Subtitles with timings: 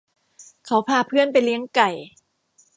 [0.65, 1.89] เขาพาเพื่อนไปเลี้ยงไก่